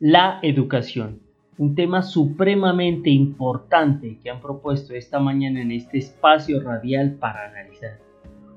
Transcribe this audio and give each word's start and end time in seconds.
La 0.00 0.38
educación, 0.42 1.22
un 1.58 1.74
tema 1.74 2.02
supremamente 2.02 3.10
importante 3.10 4.20
que 4.22 4.30
han 4.30 4.40
propuesto 4.40 4.94
esta 4.94 5.18
mañana 5.18 5.60
en 5.60 5.72
este 5.72 5.98
espacio 5.98 6.62
radial 6.62 7.16
para 7.18 7.48
analizar. 7.48 7.98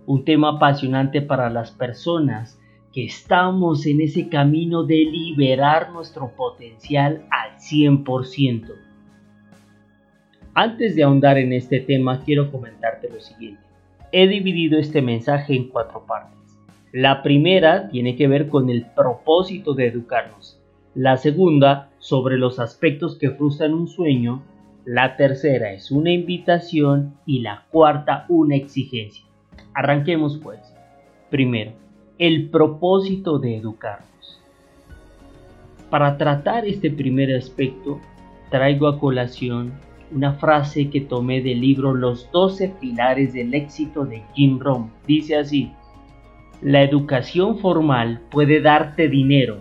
Un 0.05 0.23
tema 0.23 0.57
apasionante 0.57 1.19
para 1.19 1.49
las 1.49 1.71
personas 1.71 2.61
que 2.93 3.05
estamos 3.05 3.87
en 3.87 4.01
ese 4.01 4.29
camino 4.29 4.83
de 4.83 4.97
liberar 4.97 5.91
nuestro 5.91 6.31
potencial 6.35 7.25
al 7.31 7.57
100%. 7.57 8.75
Antes 10.53 10.95
de 10.95 11.01
ahondar 11.01 11.39
en 11.39 11.53
este 11.53 11.79
tema, 11.79 12.23
quiero 12.23 12.51
comentarte 12.51 13.09
lo 13.09 13.19
siguiente. 13.19 13.63
He 14.11 14.27
dividido 14.27 14.77
este 14.77 15.01
mensaje 15.01 15.55
en 15.55 15.69
cuatro 15.69 16.05
partes. 16.05 16.37
La 16.91 17.23
primera 17.23 17.89
tiene 17.89 18.15
que 18.15 18.27
ver 18.27 18.47
con 18.47 18.69
el 18.69 18.85
propósito 18.93 19.73
de 19.73 19.87
educarnos. 19.87 20.60
La 20.95 21.15
segunda, 21.15 21.89
sobre 21.99 22.37
los 22.37 22.59
aspectos 22.59 23.17
que 23.17 23.31
frustran 23.31 23.73
un 23.73 23.87
sueño. 23.87 24.41
La 24.83 25.15
tercera 25.15 25.71
es 25.71 25.89
una 25.89 26.11
invitación 26.11 27.15
y 27.25 27.39
la 27.39 27.65
cuarta 27.71 28.25
una 28.27 28.55
exigencia. 28.55 29.23
Arranquemos 29.73 30.37
pues. 30.37 30.59
Primero, 31.29 31.71
el 32.17 32.49
propósito 32.49 33.39
de 33.39 33.55
educarnos. 33.55 34.41
Para 35.89 36.17
tratar 36.17 36.65
este 36.65 36.91
primer 36.91 37.33
aspecto, 37.35 38.01
traigo 38.49 38.87
a 38.87 38.99
colación 38.99 39.71
una 40.13 40.33
frase 40.33 40.89
que 40.89 40.99
tomé 40.99 41.41
del 41.41 41.61
libro 41.61 41.93
Los 41.93 42.29
12 42.31 42.75
pilares 42.81 43.33
del 43.33 43.53
éxito 43.53 44.05
de 44.05 44.23
Jim 44.33 44.59
Rohn. 44.59 44.91
Dice 45.07 45.37
así, 45.37 45.71
la 46.61 46.81
educación 46.83 47.59
formal 47.59 48.21
puede 48.29 48.61
darte 48.61 49.07
dinero, 49.07 49.59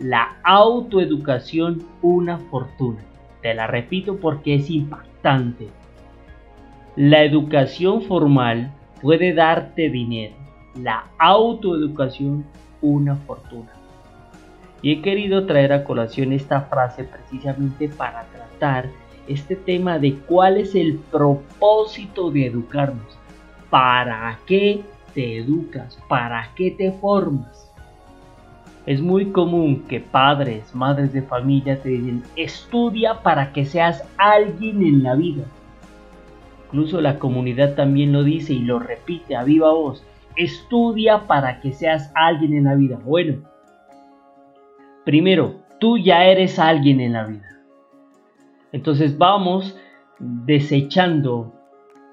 la 0.00 0.36
autoeducación 0.44 1.82
una 2.00 2.38
fortuna. 2.38 3.00
Te 3.42 3.52
la 3.52 3.66
repito 3.66 4.16
porque 4.16 4.54
es 4.54 4.70
impactante. 4.70 5.68
La 6.96 7.22
educación 7.22 8.02
formal 8.02 8.72
puede 9.02 9.34
darte 9.34 9.90
dinero, 9.90 10.34
la 10.74 11.04
autoeducación 11.18 12.46
una 12.80 13.14
fortuna. 13.14 13.70
Y 14.80 14.92
he 14.92 15.02
querido 15.02 15.44
traer 15.44 15.74
a 15.74 15.84
colación 15.84 16.32
esta 16.32 16.62
frase 16.62 17.04
precisamente 17.04 17.88
para 17.88 18.24
tratar 18.24 18.88
este 19.28 19.54
tema 19.54 19.98
de 19.98 20.14
cuál 20.14 20.56
es 20.56 20.74
el 20.74 20.96
propósito 20.96 22.30
de 22.30 22.46
educarnos. 22.46 23.18
¿Para 23.68 24.38
qué 24.46 24.82
te 25.14 25.36
educas? 25.36 25.98
¿Para 26.08 26.48
qué 26.56 26.70
te 26.70 26.90
formas? 26.90 27.69
Es 28.86 29.00
muy 29.02 29.26
común 29.26 29.84
que 29.88 30.00
padres, 30.00 30.74
madres 30.74 31.12
de 31.12 31.22
familia 31.22 31.80
te 31.82 31.90
digan, 31.90 32.22
estudia 32.36 33.22
para 33.22 33.52
que 33.52 33.64
seas 33.64 34.02
alguien 34.16 34.82
en 34.82 35.02
la 35.02 35.14
vida. 35.14 35.44
Incluso 36.66 37.00
la 37.00 37.18
comunidad 37.18 37.74
también 37.74 38.12
lo 38.12 38.22
dice 38.22 38.54
y 38.54 38.60
lo 38.60 38.78
repite 38.78 39.36
a 39.36 39.44
viva 39.44 39.72
voz. 39.72 40.04
Estudia 40.36 41.26
para 41.26 41.60
que 41.60 41.72
seas 41.72 42.10
alguien 42.14 42.54
en 42.54 42.64
la 42.64 42.74
vida. 42.74 42.98
Bueno, 43.04 43.42
primero, 45.04 45.56
tú 45.78 45.98
ya 45.98 46.24
eres 46.24 46.58
alguien 46.58 47.00
en 47.00 47.12
la 47.12 47.24
vida. 47.24 47.58
Entonces 48.72 49.18
vamos 49.18 49.76
desechando 50.18 51.52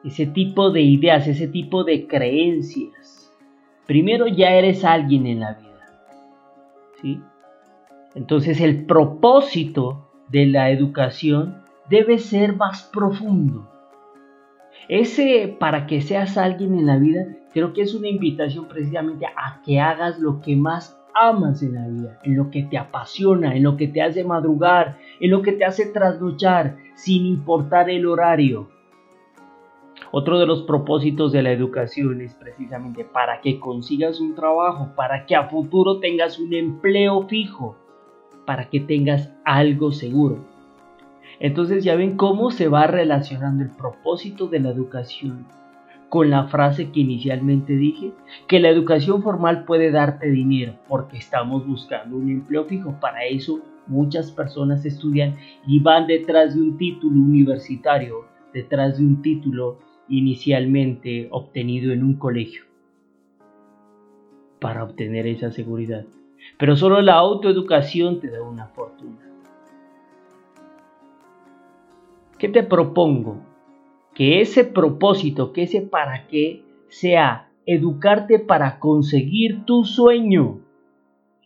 ese 0.04 0.26
tipo 0.26 0.72
de 0.72 0.82
ideas, 0.82 1.28
ese 1.28 1.48
tipo 1.48 1.84
de 1.84 2.08
creencias. 2.08 3.32
Primero 3.86 4.28
ya 4.28 4.52
eres 4.52 4.84
alguien 4.84 5.28
en 5.28 5.42
la 5.42 5.54
vida. 5.54 5.67
¿Sí? 7.02 7.22
Entonces 8.16 8.62
el 8.62 8.86
propósito 8.86 10.10
de 10.30 10.48
la 10.48 10.72
educación 10.72 11.64
debe 11.90 12.18
ser 12.18 12.56
más 12.56 12.84
profundo. 12.84 13.70
Ese 14.90 15.56
para 15.60 15.86
que 15.86 16.02
seas 16.02 16.38
alguien 16.38 16.76
en 16.76 16.86
la 16.86 16.98
vida, 16.98 17.26
creo 17.54 17.74
que 17.74 17.82
es 17.82 17.94
una 17.94 18.08
invitación 18.08 18.68
precisamente 18.68 19.26
a 19.26 19.62
que 19.66 19.80
hagas 19.80 20.20
lo 20.20 20.42
que 20.42 20.56
más 20.56 20.98
amas 21.14 21.62
en 21.64 21.74
la 21.74 21.88
vida, 21.88 22.20
en 22.24 22.38
lo 22.38 22.50
que 22.52 22.64
te 22.64 22.78
apasiona, 22.78 23.56
en 23.56 23.64
lo 23.64 23.76
que 23.76 23.88
te 23.88 24.02
hace 24.02 24.24
madrugar, 24.24 24.98
en 25.20 25.32
lo 25.32 25.42
que 25.42 25.54
te 25.54 25.66
hace 25.66 25.88
trasnochar, 25.88 26.78
sin 26.96 27.26
importar 27.26 27.90
el 27.90 28.06
horario. 28.06 28.70
Otro 30.12 30.40
de 30.40 30.46
los 30.46 30.64
propósitos 30.64 31.32
de 31.32 31.44
la 31.44 31.52
educación 31.52 32.22
es 32.22 32.34
precisamente 32.36 33.04
para 33.04 33.42
que 33.42 33.60
consigas 33.60 34.22
un 34.22 34.36
trabajo, 34.36 34.94
para 34.96 35.26
que 35.26 35.36
a 35.36 35.50
futuro 35.50 36.00
tengas 36.00 36.40
un 36.40 36.54
empleo 36.54 37.28
fijo, 37.28 37.76
para 38.46 38.70
que 38.70 38.80
tengas 38.80 39.34
algo 39.44 39.92
seguro. 39.92 40.46
Entonces 41.40 41.84
ya 41.84 41.96
ven 41.96 42.16
cómo 42.16 42.52
se 42.52 42.68
va 42.68 42.88
relacionando 42.88 43.64
el 43.64 43.70
propósito 43.72 44.48
de 44.48 44.60
la 44.60 44.70
educación 44.70 45.46
con 46.10 46.30
la 46.30 46.48
frase 46.48 46.92
que 46.92 47.02
inicialmente 47.02 47.74
dije, 47.74 48.14
que 48.48 48.60
la 48.60 48.70
educación 48.70 49.22
formal 49.22 49.66
puede 49.66 49.92
darte 49.92 50.30
dinero 50.30 50.76
porque 50.88 51.18
estamos 51.18 51.68
buscando 51.68 52.16
un 52.16 52.30
empleo 52.30 52.66
fijo. 52.66 52.96
Para 53.02 53.26
eso 53.26 53.60
muchas 53.88 54.32
personas 54.32 54.86
estudian 54.86 55.36
y 55.66 55.80
van 55.80 56.08
detrás 56.08 56.56
de 56.56 56.62
un 56.62 56.78
título 56.78 57.20
universitario, 57.20 58.26
detrás 58.54 58.98
de 58.98 59.06
un 59.06 59.22
título 59.22 59.80
inicialmente 60.10 61.28
obtenido 61.32 61.92
en 61.92 62.04
un 62.04 62.16
colegio 62.16 62.64
para 64.60 64.84
obtener 64.84 65.28
esa 65.28 65.52
seguridad. 65.52 66.06
Pero 66.58 66.76
solo 66.76 67.02
la 67.02 67.16
autoeducación 67.16 68.20
te 68.20 68.30
da 68.30 68.42
una 68.42 68.68
fortuna. 68.68 69.20
¿Qué 72.38 72.50
te 72.50 72.64
propongo? 72.64 73.42
que 74.18 74.42
ese 74.42 74.64
propósito, 74.64 75.54
que 75.54 75.62
ese 75.62 75.84
para 75.84 76.26
qué 76.26 76.64
sea 76.88 77.52
educarte 77.68 78.40
para 78.40 78.80
conseguir 78.80 79.64
tu 79.64 79.84
sueño. 79.84 80.62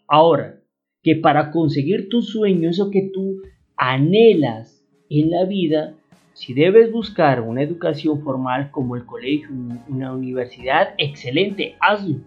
Ahora, 0.07 0.61
que 1.03 1.17
para 1.17 1.51
conseguir 1.51 2.07
tu 2.07 2.21
sueño, 2.21 2.69
eso 2.69 2.89
que 2.89 3.09
tú 3.13 3.41
anhelas 3.75 4.87
en 5.09 5.31
la 5.31 5.43
vida, 5.43 5.97
si 6.41 6.55
debes 6.55 6.91
buscar 6.91 7.39
una 7.39 7.61
educación 7.61 8.23
formal 8.23 8.71
como 8.71 8.95
el 8.95 9.05
colegio, 9.05 9.47
una 9.87 10.11
universidad, 10.11 10.95
excelente, 10.97 11.75
hazlo. 11.79 12.17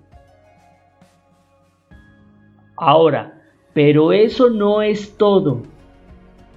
Ahora, 2.76 3.42
pero 3.72 4.12
eso 4.12 4.50
no 4.50 4.82
es 4.82 5.18
todo, 5.18 5.62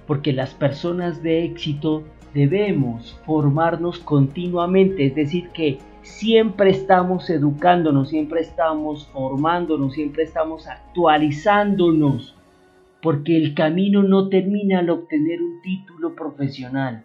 porque 0.06 0.32
las 0.32 0.54
personas 0.54 1.20
de 1.24 1.46
éxito 1.46 2.04
debemos 2.32 3.18
formarnos 3.26 3.98
continuamente, 3.98 5.06
es 5.06 5.16
decir, 5.16 5.48
que 5.48 5.78
siempre 6.02 6.70
estamos 6.70 7.28
educándonos, 7.28 8.10
siempre 8.10 8.40
estamos 8.40 9.08
formándonos, 9.08 9.94
siempre 9.94 10.22
estamos 10.22 10.68
actualizándonos, 10.68 12.36
porque 13.02 13.36
el 13.36 13.54
camino 13.54 14.04
no 14.04 14.28
termina 14.28 14.78
al 14.78 14.90
obtener 14.90 15.42
un 15.42 15.60
título 15.60 16.14
profesional. 16.14 17.04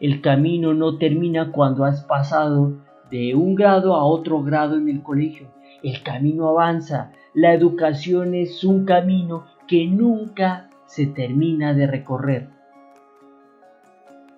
El 0.00 0.20
camino 0.20 0.74
no 0.74 0.98
termina 0.98 1.52
cuando 1.52 1.84
has 1.84 2.04
pasado 2.04 2.74
de 3.10 3.34
un 3.34 3.54
grado 3.54 3.94
a 3.94 4.04
otro 4.04 4.42
grado 4.42 4.76
en 4.76 4.88
el 4.88 5.02
colegio. 5.02 5.48
El 5.82 6.02
camino 6.02 6.48
avanza. 6.48 7.12
La 7.34 7.54
educación 7.54 8.34
es 8.34 8.64
un 8.64 8.84
camino 8.84 9.44
que 9.66 9.86
nunca 9.86 10.70
se 10.86 11.06
termina 11.06 11.74
de 11.74 11.86
recorrer 11.86 12.58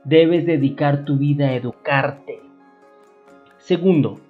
debes 0.04 0.46
dedicar 0.46 1.04
tu 1.04 1.16
vida 1.16 1.48
a 1.48 1.54
educarte. 1.54 2.40
Segundo, 3.58 4.20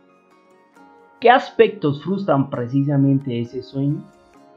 ¿qué 1.20 1.30
aspectos 1.30 2.02
frustran 2.02 2.50
precisamente 2.50 3.40
ese 3.40 3.62
sueño? 3.62 4.04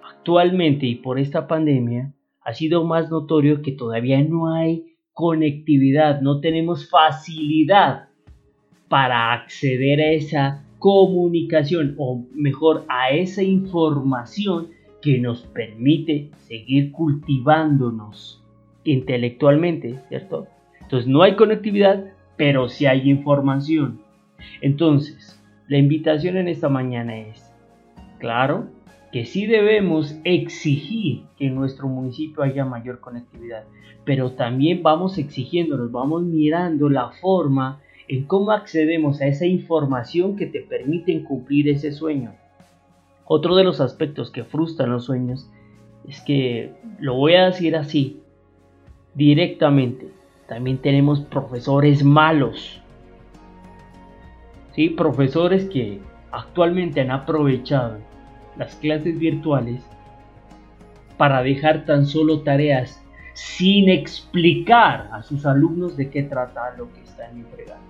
Actualmente 0.10 0.86
y 0.86 0.96
por 0.96 1.20
esta 1.20 1.48
pandemia 1.48 2.14
ha 2.42 2.54
sido 2.54 2.84
más 2.84 3.10
notorio 3.12 3.62
que 3.62 3.72
todavía 3.72 4.22
no 4.24 4.54
hay 4.54 4.93
conectividad, 5.14 6.22
no 6.22 6.40
tenemos 6.40 6.90
facilidad 6.90 8.08
para 8.88 9.34
acceder 9.34 10.02
a 10.02 10.12
esa 10.12 10.64
comunicación 10.80 11.96
o 11.98 12.26
mejor 12.34 12.86
a 12.90 13.12
esa 13.12 13.42
información 13.42 14.70
que 15.02 15.20
nos 15.20 15.44
permite 15.44 16.30
seguir 16.38 16.92
cultivándonos 16.92 18.44
intelectualmente, 18.84 20.00
¿cierto? 20.10 20.48
Entonces 20.82 21.08
no 21.08 21.22
hay 21.22 21.36
conectividad, 21.36 22.06
pero 22.38 22.70
sí 22.70 22.86
hay 22.86 23.10
información. 23.10 24.02
Entonces, 24.62 25.42
la 25.68 25.78
invitación 25.78 26.38
en 26.38 26.48
esta 26.48 26.70
mañana 26.70 27.18
es, 27.18 27.54
claro, 28.20 28.68
que 29.14 29.28
sí 29.28 29.46
debemos 29.46 30.16
exigir 30.24 31.22
que 31.38 31.46
en 31.46 31.54
nuestro 31.54 31.88
municipio 31.88 32.42
haya 32.42 32.66
mayor 32.66 33.00
conectividad, 33.00 33.64
pero 34.06 34.32
también 34.32 34.82
vamos 34.82 35.20
exigiéndonos, 35.20 35.92
vamos 35.92 36.24
mirando 36.24 36.90
la 36.90 37.12
forma 37.22 37.80
en 38.08 38.26
cómo 38.26 38.50
accedemos 38.50 39.22
a 39.22 39.28
esa 39.28 39.46
información 39.46 40.36
que 40.36 40.48
te 40.48 40.62
permiten 40.62 41.24
cumplir 41.26 41.70
ese 41.70 41.92
sueño. 41.92 42.34
Otro 43.26 43.56
de 43.56 43.64
los 43.64 43.82
aspectos 43.82 44.32
que 44.32 44.46
frustran 44.46 44.90
los 44.90 45.06
sueños 45.06 45.48
es 46.10 46.20
que 46.22 46.74
lo 46.98 47.14
voy 47.14 47.36
a 47.36 47.46
decir 47.46 47.76
así, 47.76 48.20
directamente. 49.14 50.08
También 50.48 50.80
tenemos 50.80 51.22
profesores 51.22 52.04
malos. 52.04 52.82
¿Sí? 54.74 54.90
Profesores 54.90 55.66
que 55.66 56.00
actualmente 56.32 57.00
han 57.00 57.12
aprovechado 57.12 58.00
las 58.58 58.76
clases 58.76 59.18
virtuales 59.18 59.84
para 61.18 61.44
dejar 61.44 61.86
tan 61.86 62.06
solo 62.06 62.42
tareas 62.42 63.02
sin 63.34 63.90
explicar 63.90 65.10
a 65.12 65.24
sus 65.24 65.46
alumnos 65.46 65.98
de 65.98 66.10
qué 66.10 66.24
trata 66.24 66.76
lo 66.78 66.92
que 66.94 67.02
están 67.02 67.38
entregando. 67.38 67.84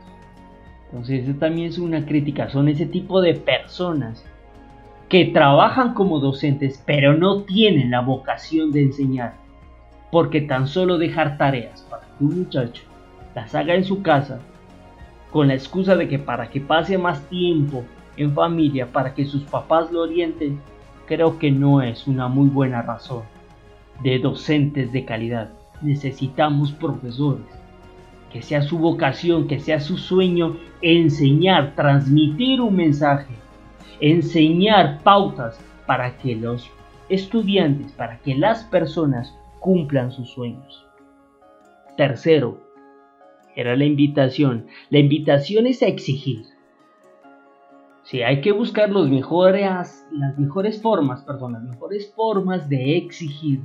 Entonces, 0.85 1.27
eso 1.27 1.37
también 1.39 1.69
es 1.69 1.79
una 1.79 2.05
crítica. 2.05 2.49
Son 2.49 2.69
ese 2.69 2.85
tipo 2.85 3.21
de 3.21 3.33
personas 3.33 4.23
que 5.09 5.25
trabajan 5.25 5.93
como 5.93 6.19
docentes, 6.19 6.81
pero 6.85 7.15
no 7.15 7.43
tienen 7.43 7.91
la 7.91 8.01
vocación 8.01 8.71
de 8.71 8.83
enseñar. 8.83 9.33
Porque 10.11 10.41
tan 10.41 10.67
solo 10.67 10.97
dejar 10.97 11.37
tareas 11.37 11.81
para 11.89 12.03
que 12.03 12.23
un 12.23 12.39
muchacho 12.39 12.83
las 13.33 13.55
haga 13.55 13.73
en 13.73 13.83
su 13.83 14.03
casa, 14.03 14.39
con 15.31 15.47
la 15.47 15.55
excusa 15.55 15.95
de 15.95 16.07
que 16.07 16.19
para 16.19 16.49
que 16.51 16.61
pase 16.61 16.99
más 16.99 17.27
tiempo 17.27 17.83
en 18.17 18.33
familia, 18.33 18.91
para 18.91 19.13
que 19.13 19.25
sus 19.25 19.43
papás 19.43 19.91
lo 19.91 20.01
orienten, 20.01 20.59
creo 21.07 21.39
que 21.39 21.51
no 21.51 21.81
es 21.81 22.07
una 22.07 22.27
muy 22.27 22.49
buena 22.49 22.81
razón 22.81 23.23
de 24.01 24.19
docentes 24.19 24.91
de 24.91 25.05
calidad. 25.05 25.49
Necesitamos 25.81 26.71
profesores, 26.71 27.45
que 28.31 28.41
sea 28.41 28.61
su 28.61 28.77
vocación, 28.79 29.47
que 29.47 29.59
sea 29.59 29.79
su 29.79 29.97
sueño 29.97 30.57
enseñar, 30.81 31.75
transmitir 31.75 32.61
un 32.61 32.75
mensaje, 32.75 33.33
enseñar 33.99 35.01
pautas 35.03 35.59
para 35.85 36.17
que 36.17 36.35
los 36.35 36.69
estudiantes, 37.09 37.91
para 37.91 38.19
que 38.19 38.35
las 38.35 38.63
personas 38.63 39.35
cumplan 39.59 40.11
sus 40.11 40.29
sueños. 40.29 40.85
Tercero, 41.95 42.59
era 43.55 43.75
la 43.75 43.85
invitación. 43.85 44.67
La 44.89 44.99
invitación 44.99 45.67
es 45.67 45.83
a 45.83 45.87
exigir. 45.87 46.45
Sí, 48.03 48.21
hay 48.21 48.41
que 48.41 48.51
buscar 48.51 48.89
las 48.89 49.09
mejores 49.09 50.81
formas, 50.81 51.21
perdón, 51.23 51.53
las 51.53 51.63
mejores 51.63 52.13
formas 52.13 52.67
de 52.67 52.97
exigir. 52.97 53.61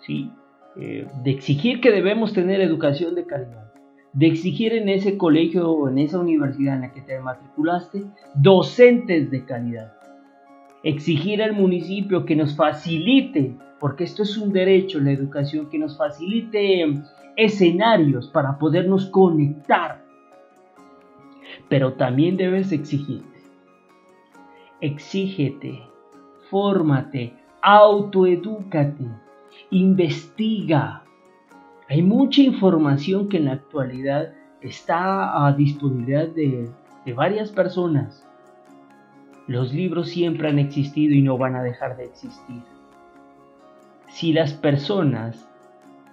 ¿sí? 0.00 0.30
Eh, 0.76 1.06
de 1.24 1.30
exigir 1.30 1.80
que 1.80 1.90
debemos 1.90 2.32
tener 2.32 2.60
educación 2.60 3.14
de 3.14 3.26
calidad, 3.26 3.72
de 4.12 4.26
exigir 4.26 4.72
en 4.72 4.88
ese 4.88 5.18
colegio 5.18 5.70
o 5.70 5.88
en 5.88 5.98
esa 5.98 6.18
universidad 6.18 6.76
en 6.76 6.82
la 6.82 6.92
que 6.92 7.00
te 7.00 7.18
matriculaste 7.20 8.04
docentes 8.34 9.30
de 9.30 9.44
calidad, 9.44 9.92
exigir 10.82 11.42
al 11.42 11.54
municipio 11.54 12.24
que 12.24 12.36
nos 12.36 12.54
facilite, 12.54 13.56
porque 13.78 14.04
esto 14.04 14.22
es 14.22 14.36
un 14.36 14.52
derecho, 14.52 15.00
la 15.00 15.10
educación, 15.10 15.68
que 15.70 15.78
nos 15.78 15.96
facilite 15.96 17.02
escenarios 17.36 18.28
para 18.28 18.58
podernos 18.58 19.06
conectar, 19.06 20.04
pero 21.70 21.94
también 21.94 22.36
debes 22.36 22.70
exigirte, 22.72 23.40
exígete, 24.82 25.80
fórmate, 26.50 27.32
autoedúcate 27.62 29.06
investiga. 29.70 31.04
Hay 31.88 32.02
mucha 32.02 32.42
información 32.42 33.28
que 33.28 33.38
en 33.38 33.46
la 33.46 33.52
actualidad 33.52 34.32
está 34.60 35.46
a 35.46 35.52
disponibilidad 35.52 36.28
de, 36.28 36.70
varias 37.14 37.50
personas. 37.50 38.24
Los 39.48 39.72
libros 39.72 40.10
siempre 40.10 40.48
han 40.48 40.60
existido 40.60 41.14
y 41.14 41.22
no 41.22 41.36
van 41.36 41.56
a 41.56 41.62
dejar 41.62 41.96
de 41.96 42.04
existir. 42.04 42.62
Si 44.08 44.32
las 44.32 44.52
personas 44.52 45.48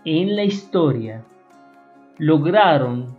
en 0.05 0.35
la 0.35 0.43
historia 0.43 1.23
lograron 2.17 3.16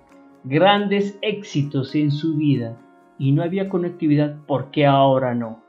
grandes 0.49 1.19
éxitos 1.21 1.95
en 1.95 2.11
su 2.11 2.37
vida 2.37 2.81
y 3.19 3.33
no 3.33 3.43
había 3.43 3.69
conectividad, 3.69 4.41
¿por 4.47 4.71
qué 4.71 4.87
ahora 4.87 5.35
no? 5.35 5.63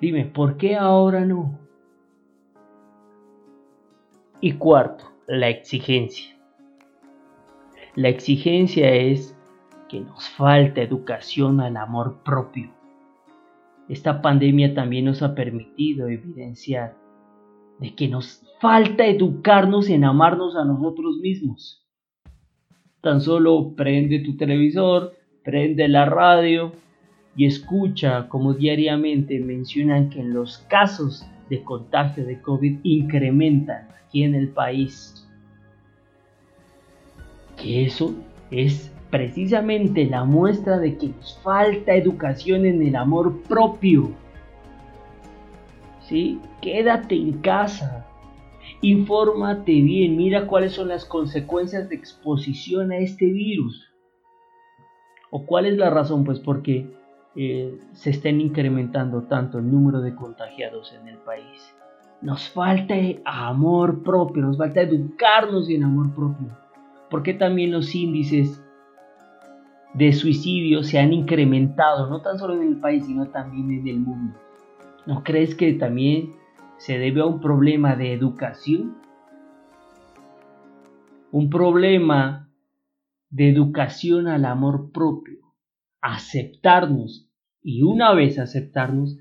Dime, 0.00 0.24
¿por 0.24 0.56
qué 0.56 0.76
ahora 0.76 1.24
no? 1.24 1.58
Y 4.40 4.52
cuarto, 4.52 5.04
la 5.26 5.48
exigencia. 5.48 6.36
La 7.96 8.08
exigencia 8.08 8.88
es 8.92 9.36
que 9.88 10.00
nos 10.00 10.28
falta 10.28 10.80
educación 10.80 11.60
al 11.60 11.76
amor 11.76 12.22
propio. 12.22 12.70
Esta 13.88 14.22
pandemia 14.22 14.74
también 14.74 15.06
nos 15.06 15.22
ha 15.22 15.34
permitido 15.34 16.06
evidenciar 16.06 16.96
de 17.80 17.96
que 17.96 18.06
nos 18.06 18.44
falta 18.60 19.06
educarnos 19.06 19.88
en 19.88 20.04
amarnos 20.04 20.54
a 20.54 20.64
nosotros 20.64 21.16
mismos. 21.20 21.87
Tan 23.00 23.20
solo 23.20 23.74
prende 23.76 24.20
tu 24.20 24.36
televisor, 24.36 25.14
prende 25.44 25.86
la 25.88 26.04
radio 26.04 26.72
y 27.36 27.46
escucha 27.46 28.28
como 28.28 28.54
diariamente 28.54 29.38
mencionan 29.38 30.10
que 30.10 30.20
en 30.20 30.34
los 30.34 30.58
casos 30.68 31.24
de 31.48 31.62
contagio 31.62 32.26
de 32.26 32.40
COVID 32.40 32.80
incrementan 32.82 33.88
aquí 34.04 34.24
en 34.24 34.34
el 34.34 34.48
país. 34.48 35.26
Que 37.56 37.84
eso 37.86 38.14
es 38.50 38.90
precisamente 39.10 40.04
la 40.06 40.24
muestra 40.24 40.78
de 40.78 40.96
que 40.96 41.08
nos 41.08 41.38
falta 41.42 41.94
educación 41.94 42.66
en 42.66 42.82
el 42.82 42.96
amor 42.96 43.42
propio. 43.42 44.10
¿Sí? 46.02 46.40
Quédate 46.60 47.14
en 47.14 47.32
casa. 47.38 48.06
Infórmate 48.80 49.72
bien, 49.72 50.16
mira 50.16 50.46
cuáles 50.46 50.72
son 50.72 50.88
las 50.88 51.04
consecuencias 51.04 51.88
de 51.88 51.96
exposición 51.96 52.92
a 52.92 52.98
este 52.98 53.26
virus. 53.26 53.92
¿O 55.30 55.44
cuál 55.46 55.66
es 55.66 55.76
la 55.76 55.90
razón? 55.90 56.24
Pues 56.24 56.38
porque 56.38 56.86
eh, 57.34 57.78
se 57.92 58.10
estén 58.10 58.40
incrementando 58.40 59.22
tanto 59.22 59.58
el 59.58 59.70
número 59.70 60.00
de 60.00 60.14
contagiados 60.14 60.92
en 60.92 61.08
el 61.08 61.18
país. 61.18 61.74
Nos 62.22 62.48
falta 62.48 62.94
amor 63.24 64.02
propio, 64.02 64.42
nos 64.42 64.58
falta 64.58 64.82
educarnos 64.82 65.68
en 65.68 65.84
amor 65.84 66.14
propio. 66.14 66.48
Porque 67.10 67.34
también 67.34 67.72
los 67.72 67.94
índices 67.94 68.62
de 69.94 70.12
suicidio 70.12 70.82
se 70.82 70.98
han 70.98 71.12
incrementado, 71.12 72.08
no 72.08 72.20
tan 72.20 72.38
solo 72.38 72.54
en 72.54 72.68
el 72.68 72.76
país, 72.76 73.04
sino 73.06 73.26
también 73.26 73.70
en 73.70 73.88
el 73.88 73.98
mundo? 73.98 74.38
¿No 75.06 75.22
crees 75.24 75.54
que 75.54 75.72
también 75.74 76.34
se 76.78 76.98
debe 76.98 77.20
a 77.20 77.26
un 77.26 77.40
problema 77.40 77.96
de 77.96 78.12
educación? 78.12 78.96
Un 81.30 81.50
problema 81.50 82.48
de 83.30 83.50
educación 83.50 84.28
al 84.28 84.44
amor 84.46 84.90
propio, 84.92 85.40
aceptarnos 86.00 87.28
y 87.62 87.82
una 87.82 88.14
vez 88.14 88.38
aceptarnos, 88.38 89.18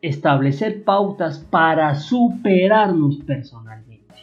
establecer 0.00 0.84
pautas 0.84 1.40
para 1.50 1.94
superarnos 1.96 3.18
personalmente. 3.18 4.14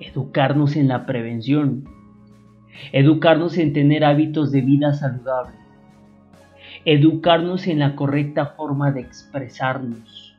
Educarnos 0.00 0.76
en 0.76 0.88
la 0.88 1.04
prevención. 1.04 1.84
Educarnos 2.92 3.58
en 3.58 3.72
tener 3.72 4.04
hábitos 4.04 4.52
de 4.52 4.60
vida 4.62 4.94
saludable. 4.94 5.67
Educarnos 6.90 7.66
en 7.66 7.80
la 7.80 7.94
correcta 7.94 8.46
forma 8.46 8.92
de 8.92 9.02
expresarnos. 9.02 10.34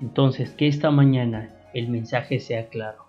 Entonces, 0.00 0.50
que 0.50 0.68
esta 0.68 0.92
mañana 0.92 1.48
el 1.74 1.88
mensaje 1.88 2.38
sea 2.38 2.68
claro. 2.68 3.06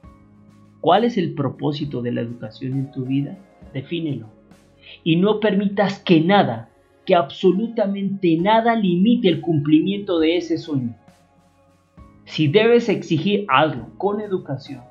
¿Cuál 0.81 1.03
es 1.03 1.19
el 1.19 1.35
propósito 1.35 2.01
de 2.01 2.11
la 2.11 2.21
educación 2.21 2.73
en 2.73 2.91
tu 2.91 3.05
vida? 3.05 3.37
Defínelo. 3.71 4.25
Y 5.03 5.17
no 5.17 5.39
permitas 5.39 5.99
que 5.99 6.21
nada 6.21 6.69
que 7.05 7.13
absolutamente 7.13 8.35
nada 8.37 8.75
limite 8.75 9.27
el 9.27 9.41
cumplimiento 9.41 10.17
de 10.17 10.37
ese 10.37 10.57
sueño. 10.57 10.95
Si 12.25 12.47
debes 12.47 12.89
exigir 12.89 13.45
algo 13.47 13.89
con 13.99 14.21
educación, 14.21 14.81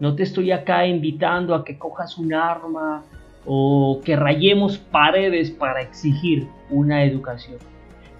no 0.00 0.16
te 0.16 0.22
estoy 0.22 0.50
acá 0.50 0.86
invitando 0.86 1.54
a 1.54 1.62
que 1.62 1.76
cojas 1.76 2.16
un 2.16 2.32
arma 2.32 3.04
o 3.44 4.00
que 4.04 4.16
rayemos 4.16 4.78
paredes 4.78 5.50
para 5.50 5.82
exigir 5.82 6.48
una 6.70 7.04
educación, 7.04 7.58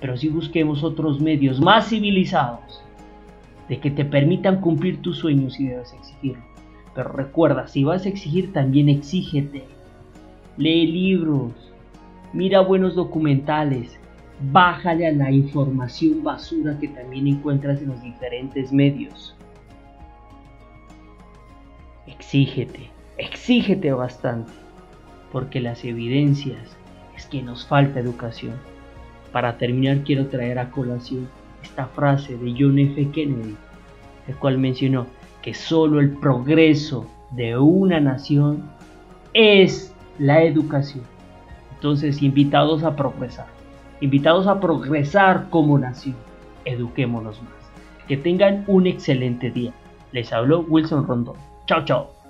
pero 0.01 0.17
si 0.17 0.29
busquemos 0.29 0.83
otros 0.83 1.21
medios 1.21 1.61
más 1.61 1.89
civilizados 1.89 2.83
de 3.69 3.79
que 3.79 3.91
te 3.91 4.05
permitan 4.05 4.61
cumplir 4.61 5.01
tus 5.01 5.19
sueños 5.19 5.59
y 5.59 5.69
debes 5.69 5.93
exigirlo. 5.93 6.43
Pero 6.95 7.11
recuerda, 7.13 7.69
si 7.69 7.85
vas 7.85 8.05
a 8.05 8.09
exigir, 8.09 8.53
también 8.53 8.89
exígete. 8.89 9.65
Lee 10.59 10.87
libros, 10.87 11.53
mira 12.33 12.61
buenos 12.61 12.95
documentales, 12.95 13.99
bájale 14.51 15.07
a 15.07 15.13
la 15.13 15.31
información 15.31 16.23
basura 16.23 16.77
que 16.79 16.89
también 16.89 17.29
encuentras 17.29 17.81
en 17.81 17.89
los 17.89 18.03
diferentes 18.03 18.73
medios. 18.73 19.35
Exígete, 22.07 22.91
exígete 23.17 23.93
bastante, 23.93 24.53
porque 25.33 25.61
las 25.61 25.85
evidencias 25.85 26.77
es 27.17 27.27
que 27.27 27.43
nos 27.43 27.67
falta 27.67 28.01
educación. 28.01 28.55
para 29.33 29.57
terminar 29.57 30.03
quiero 30.05 30.27
traer 30.27 30.59
a 30.59 30.71
colación 30.71 31.27
esta 31.63 31.87
frase 31.87 32.37
de 32.37 32.55
John 32.59 32.79
F. 32.79 33.11
Kennedy, 33.13 33.57
el 34.29 34.37
cual 34.37 34.59
mencionó 34.59 35.07
que 35.41 35.55
solo 35.55 36.01
el 36.01 36.11
progreso 36.11 37.07
de 37.31 37.57
una 37.57 37.99
nación 37.99 38.63
es 39.33 39.95
la 40.19 40.43
educación. 40.43 41.05
Entonces, 41.75 42.23
invitados 42.23 42.85
a 42.85 42.95
progresar, 42.95 43.47
invitados 44.01 44.47
a 44.47 44.61
progresar 44.61 45.49
como 45.49 45.79
nación, 45.79 46.17
eduquémonos 46.65 47.43
más. 47.43 47.53
Que 48.07 48.17
tengan 48.17 48.65
un 48.67 48.87
excelente 48.87 49.51
día. 49.51 49.73
Les 50.13 50.33
habló 50.33 50.61
Wilson 50.61 51.07
Rondón. 51.07 51.37
Chao, 51.67 51.85
chao. 51.85 52.22